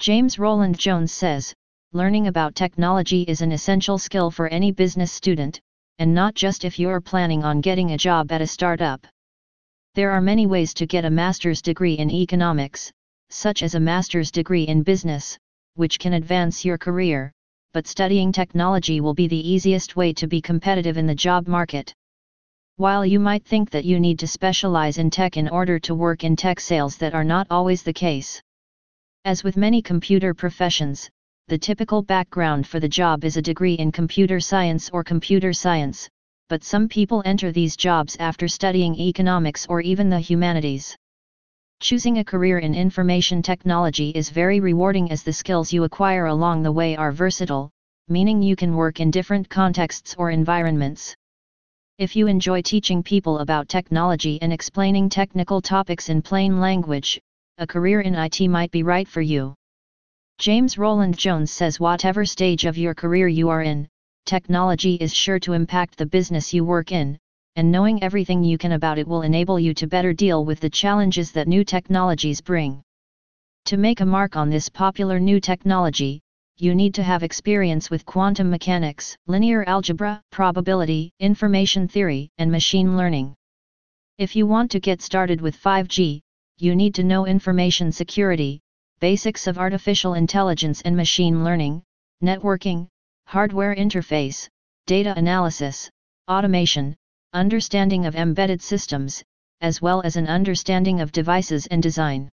[0.00, 1.52] James Roland Jones says,
[1.92, 5.60] learning about technology is an essential skill for any business student,
[5.98, 9.06] and not just if you're planning on getting a job at a startup.
[9.94, 12.90] There are many ways to get a master's degree in economics,
[13.28, 15.36] such as a master's degree in business,
[15.74, 17.30] which can advance your career,
[17.74, 21.92] but studying technology will be the easiest way to be competitive in the job market.
[22.76, 26.24] While you might think that you need to specialize in tech in order to work
[26.24, 28.40] in tech sales, that are not always the case.
[29.26, 31.10] As with many computer professions,
[31.48, 36.08] the typical background for the job is a degree in computer science or computer science,
[36.48, 40.96] but some people enter these jobs after studying economics or even the humanities.
[41.80, 46.62] Choosing a career in information technology is very rewarding as the skills you acquire along
[46.62, 47.70] the way are versatile,
[48.08, 51.14] meaning you can work in different contexts or environments.
[51.98, 57.20] If you enjoy teaching people about technology and explaining technical topics in plain language,
[57.60, 59.54] a career in IT might be right for you.
[60.38, 63.86] James Roland Jones says whatever stage of your career you are in,
[64.24, 67.18] technology is sure to impact the business you work in,
[67.56, 70.70] and knowing everything you can about it will enable you to better deal with the
[70.70, 72.80] challenges that new technologies bring.
[73.66, 76.22] To make a mark on this popular new technology,
[76.56, 82.96] you need to have experience with quantum mechanics, linear algebra, probability, information theory, and machine
[82.96, 83.34] learning.
[84.16, 86.22] If you want to get started with 5G,
[86.60, 88.60] you need to know information security,
[89.00, 91.82] basics of artificial intelligence and machine learning,
[92.22, 92.86] networking,
[93.26, 94.48] hardware interface,
[94.86, 95.90] data analysis,
[96.28, 96.96] automation,
[97.32, 99.22] understanding of embedded systems,
[99.60, 102.28] as well as an understanding of devices and design.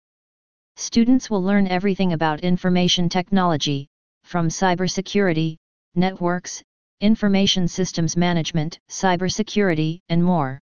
[0.75, 3.87] Students will learn everything about information technology,
[4.23, 5.57] from cybersecurity,
[5.95, 6.63] networks,
[7.01, 10.59] information systems management, cybersecurity, and more.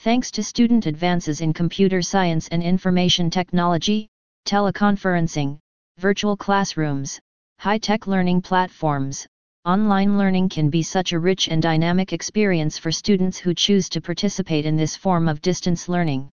[0.00, 4.08] Thanks to student advances in computer science and information technology,
[4.46, 5.58] teleconferencing,
[5.98, 7.18] virtual classrooms,
[7.58, 9.26] high-tech learning platforms,
[9.64, 14.00] online learning can be such a rich and dynamic experience for students who choose to
[14.00, 16.30] participate in this form of distance learning.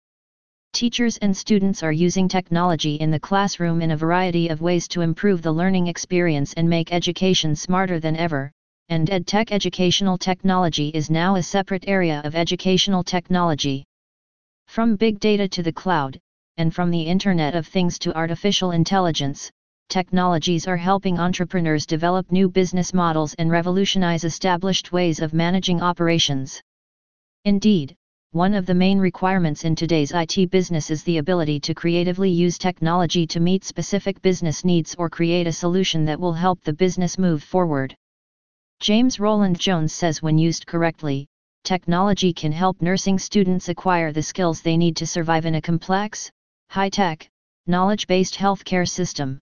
[0.73, 5.01] Teachers and students are using technology in the classroom in a variety of ways to
[5.01, 8.53] improve the learning experience and make education smarter than ever,
[8.91, 13.85] and EdTech educational technology is now a separate area of educational technology.
[14.67, 16.19] From big data to the cloud,
[16.57, 19.51] and from the Internet of Things to artificial intelligence,
[19.91, 26.63] technologies are helping entrepreneurs develop new business models and revolutionize established ways of managing operations.
[27.45, 27.95] Indeed,
[28.33, 32.57] one of the main requirements in today's IT business is the ability to creatively use
[32.57, 37.19] technology to meet specific business needs or create a solution that will help the business
[37.19, 37.95] move forward.
[38.81, 41.27] James Roland Jones says when used correctly,
[41.65, 46.31] technology can help nursing students acquire the skills they need to survive in a complex,
[46.71, 47.29] high-tech,
[47.67, 49.41] knowledge-based healthcare system.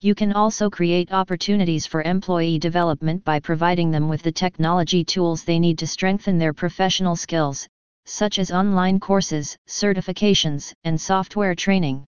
[0.00, 5.44] You can also create opportunities for employee development by providing them with the technology tools
[5.44, 7.68] they need to strengthen their professional skills,
[8.06, 12.06] such as online courses, certifications, and software training.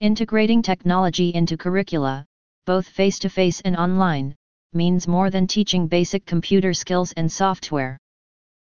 [0.00, 2.24] Integrating technology into curricula,
[2.64, 4.34] both face-to-face and online,
[4.72, 7.98] means more than teaching basic computer skills and software.